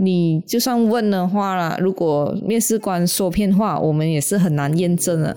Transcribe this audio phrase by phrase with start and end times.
[0.00, 5.36] 你就算问的话啦，如果面试官说骗话，我们也是很难验证的。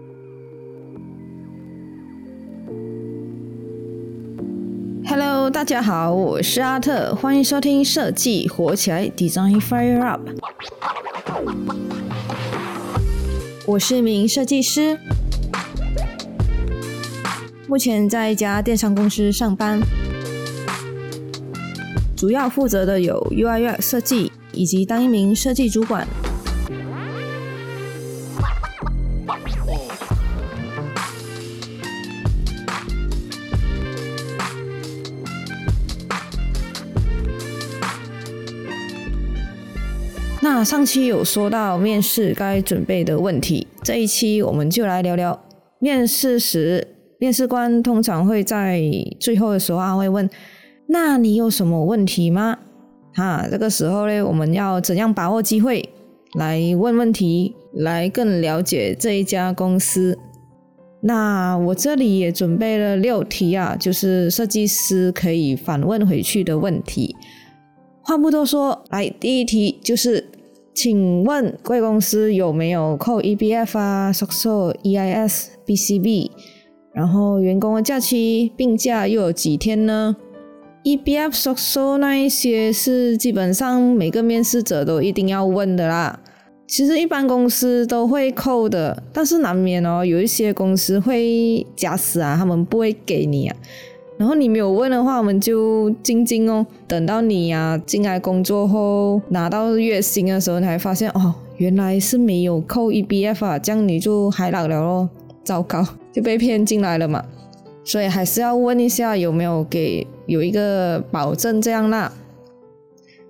[5.07, 10.21] Hello，大家好，我是阿特，欢迎收听设计火起来，Design Fire Up。
[13.65, 14.99] 我是一名设计师，
[17.67, 19.81] 目前在一家电商公司上班，
[22.15, 24.30] 主要负责的有 UI/UX 设计。
[24.61, 26.07] 以及当一名设计主管。
[40.43, 45.43] 那上期有说到面试该准备的问题，这一期我们就来聊聊
[45.79, 48.79] 面试时，面试官通常会在
[49.19, 50.29] 最后的时候啊会问
[50.85, 52.59] ：“那你有什么问题吗？”
[53.13, 55.89] 哈，这个时候呢，我们要怎样把握机会
[56.33, 60.17] 来问问题，来更了解这一家公司？
[61.01, 67.15] 那我这里也准备了六题啊，就是设计师可以反问回去的问题。
[68.03, 70.29] 话不多说，来第一题就是，
[70.73, 76.31] 请问贵公司有没有扣 EBF 啊、social、EIS、BCB？
[76.93, 80.15] 然后员工的假期病假又有几天呢
[80.83, 86.19] ？EBF、SOCO 那一些是基本上每个面试者都一定要问的啦。
[86.67, 93.55] 其实一般公司都会扣的，但是难免哦，有一些公司会假死啊，他们不会给你啊。
[94.17, 105.09] 然后你没有问的话，我们就静静哦，等到你呀进来工作后拿到月薪的时候，你才发现哦，原来是没有扣 EBF 啊，这样你就海老了咯，
[105.43, 107.21] 糟糕，就被骗进来了嘛。
[107.83, 112.13] 所以还是要问一下有没有给有一个保证这样啦。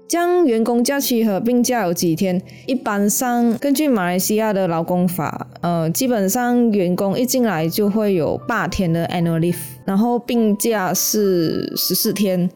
[0.08, 2.42] 将员工假期和病假有几天？
[2.68, 9.56] 一般上根据马来西亚的劳工法，呃，基本上员工一进来就会有八天的 annual leave，
[9.86, 12.50] 然后病假是十四天，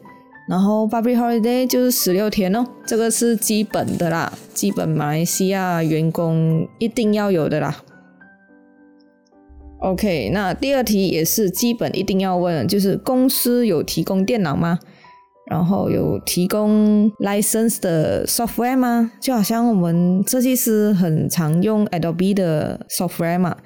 [0.46, 7.74] 然后 public holiday 就是十六天哦，这个是基本的啦，基本马来西亚员工一定要有的啦。
[9.86, 14.80] OK，那第二题也是基本一定要问，就是公司有提供电脑吗？
[15.48, 19.12] 然后有提供 license 的 software 吗？
[19.20, 23.56] 就好像我们设计师很常用 Adobe 的 software 嘛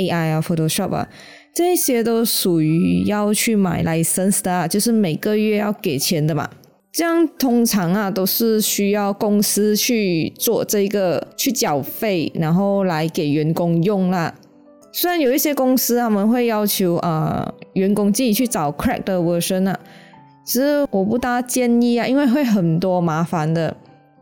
[0.00, 1.08] ，AI 啊，Photoshop 啊，
[1.54, 6.50] 这些都属于要去买 license 的，就是每个月要给钱的嘛。
[6.90, 14.34] 这样通常啊都是需要公司去做这个去缴费，然后来给员工用啦。
[14.92, 19.78] 虽然有一些公司他们会要求啊员工自己去找 crack 的 version 啊，
[20.44, 23.76] 其实我不大建议啊，因为会很多麻烦的。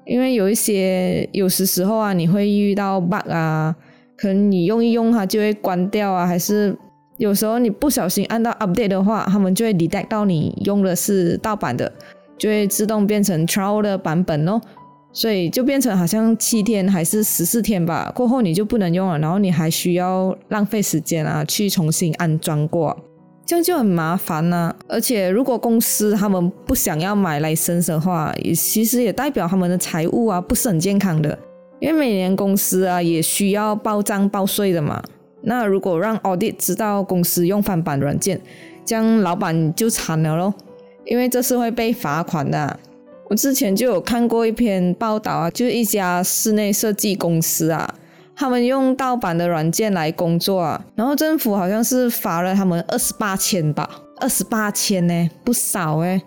[0.05, 3.75] 因为有一些有时时候啊，你会遇到 bug 啊，
[4.17, 6.77] 可能你用一用它就会关掉啊，还是
[7.17, 11.91] 有时候你不小心按到 update 的话，他们就会 detect 到你用的是盗版的，
[12.39, 14.61] 就会自动变成 trial 的版本哦。
[15.17, 22.95] 所以就变成好像七天还是十四天吧，过后你就不能用了，然后你还需要浪费时间啊，去重新安装过，
[23.47, 24.77] 这样就很麻烦呐。
[24.87, 31.39] 而且如果公司他们不想要买来生的话，也其实也代表他们的财务啊不是很健康的，
[31.81, 35.03] 因为每年公司啊也需要报账报税的嘛。
[35.41, 38.39] 那如果让 audit 知道公司用翻版软件，
[38.85, 40.53] 这样老板就惨了咯，
[41.07, 42.79] 因为这是会被罚款的。
[43.29, 47.95] 我之前就有看过一篇报道啊，就是一家室内设计公司啊，
[48.37, 53.89] 他们用盗版的软件来工作啊，然后政府好像是罚了他们二十八千吧，
[54.21, 56.23] 二十八千呢，不少哎。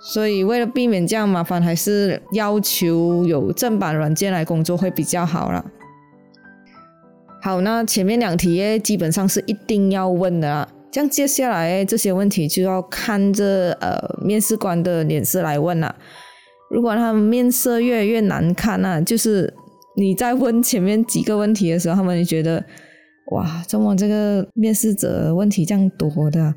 [0.00, 5.64] 所以为了避免这样麻烦，还是要求有正版软件来工作会比较好了。
[7.40, 10.68] 好，那前面两题基本上是一定要问的啦。
[10.90, 15.94] 这样接下来这些问题就要看着呃面试官的脸色来问了。
[16.70, 19.52] 如果他们面色越来越难看，那就是
[19.96, 22.64] 你在问前面几个问题的时候，他们就觉得
[23.32, 26.54] 哇，怎么这个面试者问题这样多的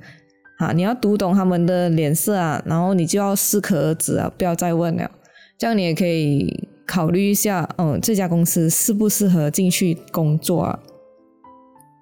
[0.60, 0.72] 啊？
[0.74, 5.12] 你要读懂他们的脸色啊，然后你就要适可而止啊，不要再问了。
[5.58, 10.80] 这样你也可以考虑一下，嗯，这家公司适不适合进去工作啊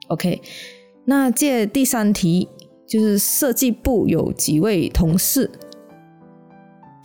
[0.10, 0.42] ？OK，
[1.06, 2.48] 那借第三题
[2.88, 5.50] 就是设计部有几位同事？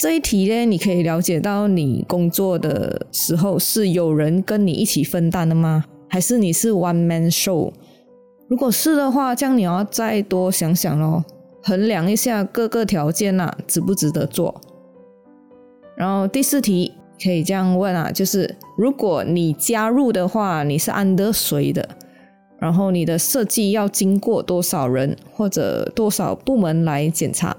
[0.00, 5.84] 这一题呢，你可以了解到你工作的时候是有人跟你一起分担的吗？
[6.08, 7.70] 还是你是 one man show？
[8.48, 11.22] 如果是的话，这样你要再多想想咯，
[11.62, 14.58] 衡量一下各个条件呐，值不值得做。
[15.94, 21.86] 然后第四题，可以这样问啊，就是如果你加入的话，你是安的谁的？
[22.58, 27.54] 然后你的设计要经过多少人或者多少部门来检查？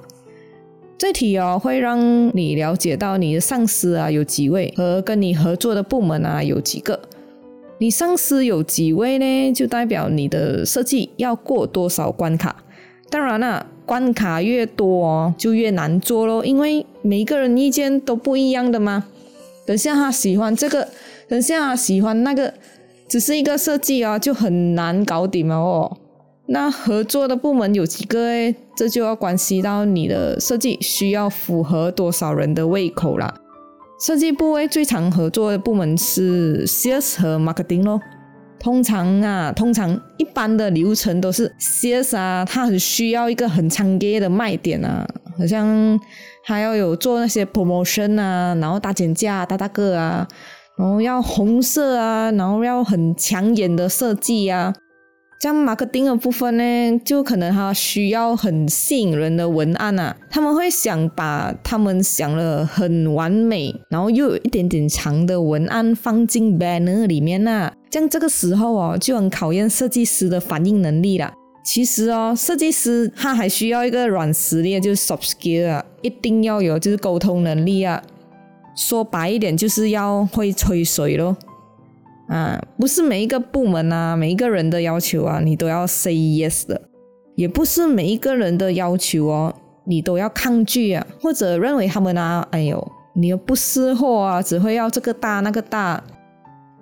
[1.01, 2.00] 这题哦会让
[2.38, 7.00] 你了解到你的上司啊有几位，和跟你合作的部门啊有几个。
[7.80, 9.51] 你上司有几位呢？
[9.51, 12.56] 就代表你的设计要过多少关卡。
[13.09, 19.06] 当然了，关卡越多哦，就越难做咯，因为每个人意见都不一样的嘛。
[19.65, 20.88] 等下他喜欢这个，
[21.27, 22.54] 等下他喜欢那个。
[23.07, 25.97] 只是一个设计啊，就很难搞定了哦。
[26.51, 28.53] 那合作的部门有几个诶？
[28.75, 33.33] 这就要关系到你的设计需要符合多少人的胃口啦。
[34.06, 38.01] 设计部位最常合作的部门是 Sales 和 Marketing 咯。
[38.59, 45.07] 通常啊，通常一般的流程都是 Sales 啊，他很需要一个很强烈的卖点啊，
[45.38, 45.97] 好像
[46.44, 50.27] 还要有做那些 promotion 啊，然后大减价、大大个啊。
[50.77, 54.74] 然后要红色啊，然后要很抢眼的设计啊。
[55.41, 60.15] 像马克丁的部分呢，就可能他需要很吸引人的文案啊。
[60.29, 67.73] 他们会想把他们想了很完美，然后又有一点点长的文案放进 banner 里面啊。
[67.89, 71.33] 像这个时候哦，就很考验设计师的反应能力了。
[71.65, 77.99] 其实哦，设计师他还需要一个软实力，就是 soft skill 啊，一定要有，就是沟通能力啊。
[78.77, 81.35] 说白一点，就是要会吹水咯。
[82.31, 86.81] 啊，不是每一个部门啊，每一个人的要求啊，你都要 say yes 的，
[87.36, 96.01] 也不是每一个人的要求哦，你都要抗拒啊，或者认为他们啊，哎呦，你又不识货啊，只会要这个大那个大，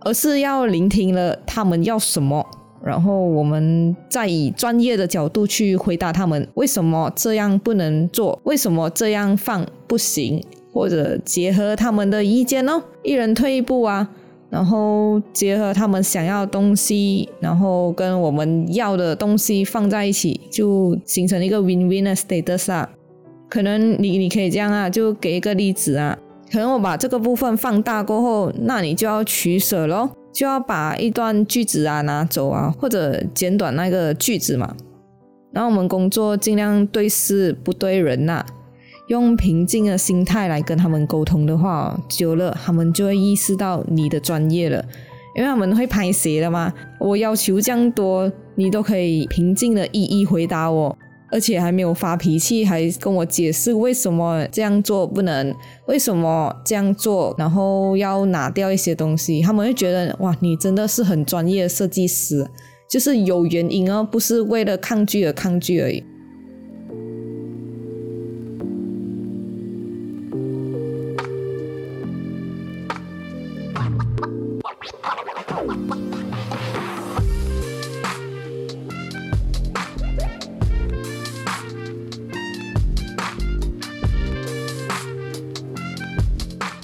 [0.02, 2.46] 而是要聆听了他们要什么，
[2.84, 10.40] 然后我们再以专业的角度去回答他们，为什么这样不能做，为什么这样放不行。
[10.72, 14.08] 或者结合他们的意见哦，一人退一步啊，
[14.50, 22.90] 然后结合他们想要的东西，然后跟我们要的东西放在一起，就形成一个 win-win 的 status 啊。
[23.48, 26.18] 可能你你可以这样啊，就给一个例子啊，
[26.52, 34.76] 可能我把这个部分放大过后，那你就要取舍咯，就要把一段句子啊拿走啊，或者简短那个句子嘛。
[35.52, 38.46] 然后我们工作尽量对事不对人呐。
[39.10, 44.84] 用平静的心态来跟他们沟通的话，久了他们就会意识到你的专业了，
[45.36, 46.72] 因为他们会拍鞋的嘛。
[47.00, 50.96] 我要求这样多，你都可以平静的一一回答我，
[51.32, 55.56] 而且还没有发脾气，还跟我解释为什么这样做不能，
[55.88, 62.48] 为什么这样做，然后要拿掉一些东西，他们会觉得哇，你真的是很专业的设计师，
[62.88, 66.04] 就是有原因哦，不是为了抗拒而抗拒而已。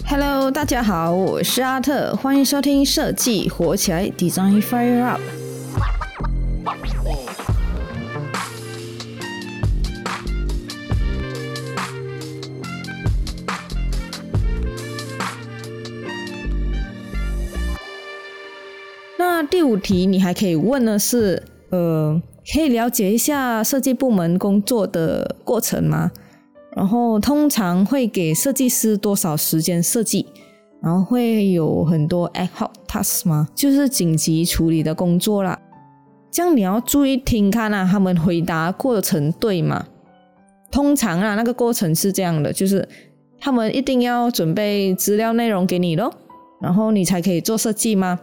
[0.07, 5.21] Hello，大家好，我是阿特，欢迎收听设计火起来，Design Fire Up。
[19.37, 22.21] 那第五题，你还可以问的是，呃，
[22.54, 26.09] 可以了解一下设计部门工作的过程吗？
[26.73, 30.25] 然后通常会给设计师多少时间设计？
[30.81, 33.49] 然后会有很多 ad hoc task 吗？
[33.54, 35.59] 就是紧急处理的工作啦。
[36.31, 39.85] 这样你要注意听看啊，他们回答过程对吗？
[40.71, 42.87] 通常啊，那个过程是这样的，就是
[43.37, 46.13] 他们一定要准备资料内容给你咯，
[46.61, 48.18] 然后你才可以做设计吗？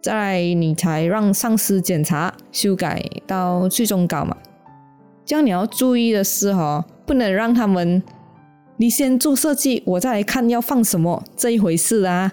[0.00, 4.36] 再你才让上司检查修改到最终稿嘛。
[5.24, 6.84] 这样你要注意的是哈。
[7.08, 8.02] 不能让他们，
[8.76, 12.30] 你先做设计，我再来看要放什么这一回事啊，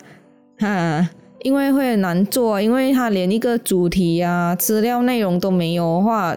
[0.60, 1.10] 哈，
[1.44, 6.36] 因为会很难做，因为他连一个主题啊、资料内容都没有的话，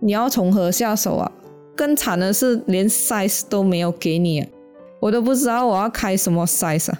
[0.00, 1.30] 你要从何下手啊？
[1.76, 4.48] 更惨的是连 size 都没有给你，
[4.98, 6.98] 我都不知道我要开什么 size 啊。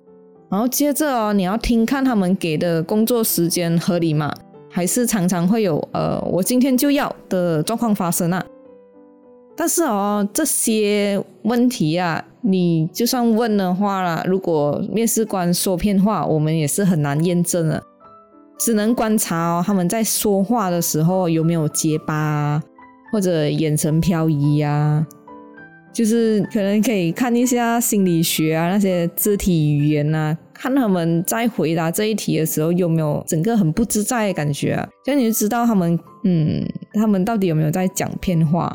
[0.54, 4.32] 然后接着哦，你要听看他们给的工作时间合理吗？
[4.70, 8.40] 还是常常会有呃，我今天就要的状况发生啊？
[9.56, 17.82] 但是哦，这些问题啊，你就算问的话啦，如果面试官说骗话，我们也是很难验证的，
[18.56, 22.62] 只能观察哦，他们在说话的时候有没有结巴啊，
[23.11, 25.04] 或者眼神飘移呀，
[25.92, 38.75] 就是可能可以看一下心理学啊，那些肢体语言啊，看他们在回答这一题的时候有没有整个很不自在的感觉啊，这样你就知道他们，嗯，他们到底有没有在讲骗话。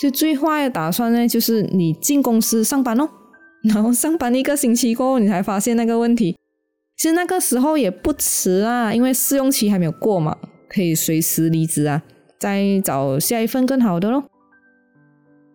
[0.00, 3.08] 就最坏的打算呢，就是你进公司上班哦，
[3.64, 6.36] 然后上班一个星期过后，你才发现那个问题。
[6.96, 10.36] 其实那个时候也不迟啊，因为试用期还没有过嘛，
[10.68, 12.02] 可以随时离职啊，
[12.38, 14.24] 再找下一份更好的咯。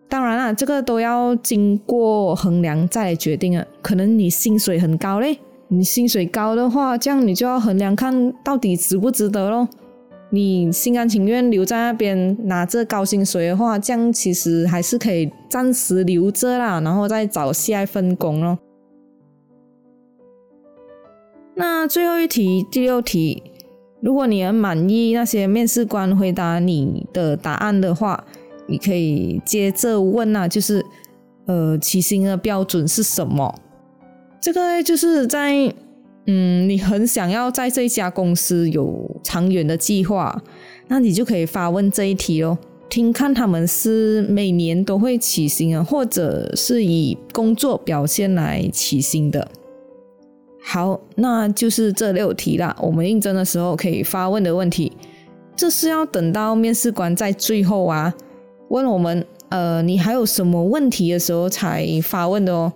[0.06, 3.66] 当然啦，这个都要经过衡量再来决定啊。
[3.82, 9.68] 可能你薪水很高嘞，你薪水高的话，这样你就要衡量看到底值不值得咯。
[10.30, 18.58] 你心甘情愿留在那边拿着高薪水的话，这样其实还是可以暂时留着啦，然后再找下一份工咯。
[21.56, 23.42] 那最后一题，第六题，
[24.00, 28.24] 如果你很满意那些面试官回答你的答案的话。
[28.66, 30.84] 你可以接着问啊，就是
[31.46, 33.54] 呃，起薪的标准是什么？
[34.40, 35.72] 这个就是在
[36.26, 40.42] 嗯，你很想要在这家公司有长远的计划，
[40.88, 42.56] 那你就可以发问这一题哦，
[42.88, 49.46] 听看他们是每年都会起薪啊，或者是以工作表现来起薪的。
[50.62, 52.74] 好，那就是这六题啦。
[52.80, 54.90] 我们应征的时候可以发问的问题，
[55.54, 58.14] 这是要等到面试官在最后啊。
[58.68, 62.72] 问我们，呃，你还有什么问题的时候才发问的哦？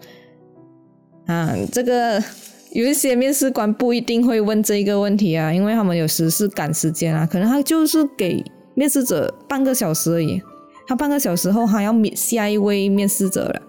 [1.26, 2.22] 啊，这个
[2.72, 10.40] 有一些面试官不一定会问这个问题啊，因为他们有时是赶时间啊，可能他就是给面试者半个小时而已，
[10.86, 13.62] 他半个小时后还要面下一位面试者了，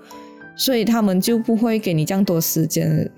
[0.56, 3.10] 所以他们就不会给你这样多时间。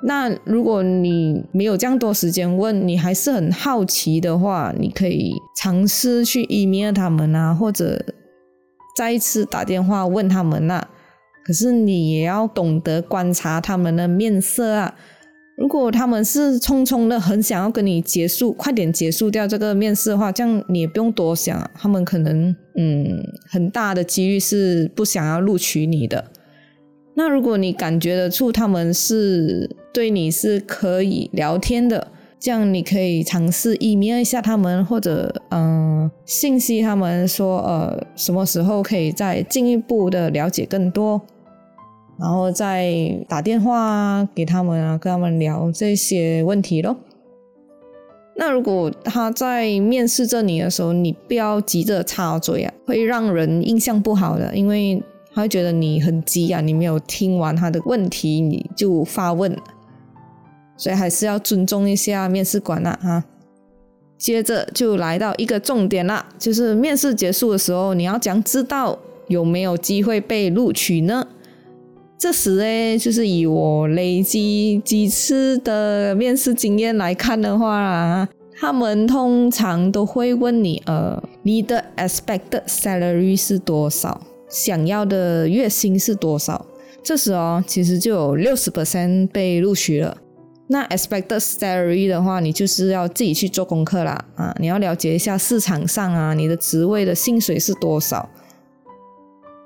[0.00, 8.00] 那如果你没有这样多时间问，你还是很好奇的话，你可以尝试去 email 他们啊，或者。
[8.98, 10.84] 再一次打电话问他们那，
[11.44, 14.92] 可是你也要懂得观察他们的面色啊。
[15.56, 26.32] 如果他们是匆匆的很想要跟你结束，快点结束掉这个面试的话，这样你也不用多想，他们可能嗯很大的几率是不想要录取你的。
[27.14, 32.08] 那如果你感觉得出他们是对你是可以聊天的。
[32.40, 41.20] 这样你可以尝试 email 一下他们，或者嗯信息他们说呃什么时候可以再进一步的了解更多，
[42.16, 42.94] 然后再
[43.28, 46.96] 打电话给他们啊，跟他们聊这些问题咯。
[48.36, 55.02] 那如果他在面试着你的时候，你不要急着插嘴啊，会让人印象不好的，因为
[55.34, 59.52] 他会觉得你很急啊，你没有听完他的问题你就发问。
[60.78, 63.24] 所以还是要尊重一下面试官啦，哈。
[64.16, 71.28] 接着就来到一个重点啦，就是面试结束的时候，你要讲知道有没有机会被录取呢？
[72.18, 84.20] 这时呢，就是以我累积几次的面试经验来看的话啊，他们通常都会问你，呃，你的 expected salary 是多少？
[84.48, 86.66] 想要的月薪是多少？
[87.04, 90.16] 这时哦，其实就有六十 percent 被录取了。
[90.70, 98.28] 那 expected salary 的话，你就是要自己去做功课啦，啊，你要了解一下市场上啊，你的职位的薪水是多少，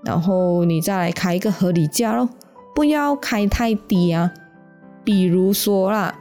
[0.04, 2.28] 然后你再来开一个合理价咯，
[2.74, 4.32] 不要开太低啊。
[5.02, 6.16] 比如说啦，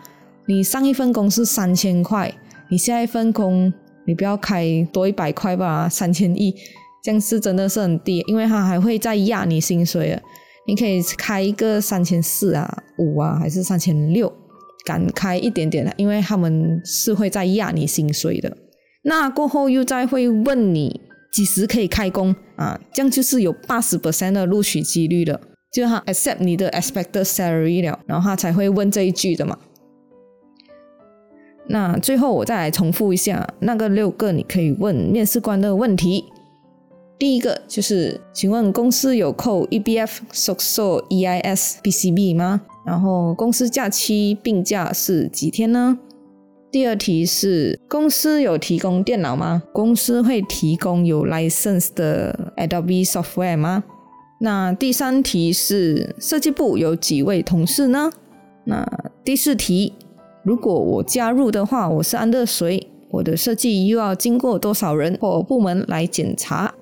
[0.48, 2.34] 你上一份工是三千块，
[2.72, 3.72] 你下一份工
[4.08, 6.56] 你不要开多一百块吧，三千一，
[7.04, 10.22] 这样是真的是很低，因为他还会再压你薪水啊。
[10.66, 14.32] 你可以开一个三千四啊，五啊，还是三千六。
[14.86, 18.56] 敢开一点点的，因为他们是会在压你薪水的。
[19.04, 22.80] 那过后又再会问你几时可以开工啊？
[22.94, 25.40] 这样就是有八十 percent 的录取几率了，
[25.72, 29.58] 就他 accept 你的 expected salary 了，然后他才会问这一句的嘛。
[31.68, 36.26] 那最后我再来重复一下那个六个你可以问面试官的问题。
[37.18, 42.62] 第一个就是，请问公司有扣 EBF、SOCSO、EIS、BCB 吗？
[42.86, 45.98] 然后公司假期病假是几天呢？
[46.72, 49.62] 第二题是公司有提供电脑吗？
[49.74, 53.84] 公司会提供有 license 的 Adobe software 吗？
[54.40, 58.10] 那第三题是设计部有几位同事呢？
[58.64, 58.88] 那
[59.24, 59.94] 第四题，
[60.44, 62.88] 如果我加入的话，我是安乐谁？
[63.10, 66.74] 我的设计又要经过多少人或部门来检查？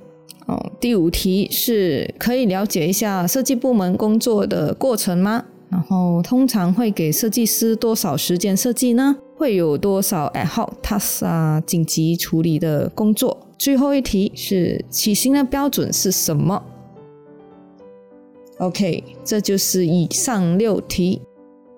[0.46, 5.46] 哦，第五题是可以了解一下设计部门工作的过程吗？
[5.70, 9.16] 然后通常会给设计师多少时间设计呢？
[9.38, 13.38] 会有多少 ad hoc task 啊，紧急处理的工作？
[13.58, 16.62] 最后一题是起薪的标准是什么
[18.58, 21.22] ？OK，这就是以上六题。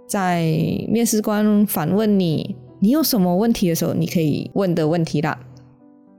[0.07, 0.43] 在
[0.89, 5.37] 面试官反问你你有什么问题的时候，你可以问的问题啦。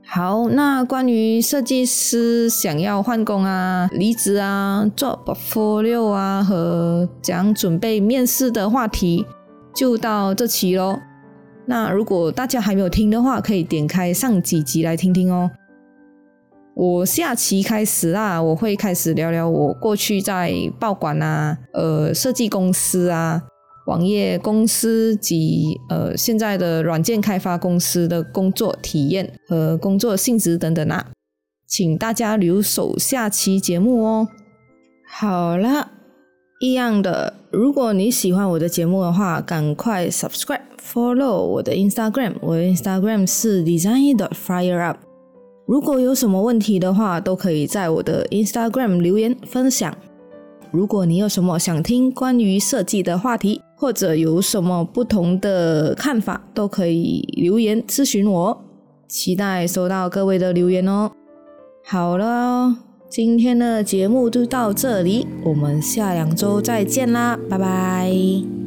[0.05, 9.25] 好，那关于设计师想要换工啊、离职啊、做 portfolio 啊和怎样准备面试的话题，
[9.73, 10.99] 就到这期喽。
[11.65, 15.49] 那如果大家还没有听的话，可以点开上几集来听听哦。
[16.75, 23.41] 我下期开始啊，我会开始聊聊我过去在报馆啊、呃设计公司啊。
[23.85, 31.07] 网页公司及呃现在的软件开发公司的工作体验和工作性质等等啊，
[31.67, 34.27] 请大家留守下期节目哦。
[35.05, 35.91] 好了，
[36.61, 44.97] 一样的，如果你喜欢我的节目的话，赶快 subscribe follow 我的 Instagram，我的 Instagram 是 design dot fire up。
[45.65, 49.95] 如果有什么问题的话，都可以在我的 Instagram 留言分享。
[50.71, 58.63] 如果你有什么想听关于设计的话题，或者有什么不同的看法，都可以留言咨询我，
[59.09, 61.11] 期待收到各位的留言哦。
[61.85, 62.77] 好了，
[63.09, 68.62] 今天的节目就到这里，我们下两周再见啦，拜拜。